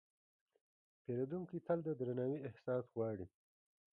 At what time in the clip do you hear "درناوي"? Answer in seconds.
1.99-2.37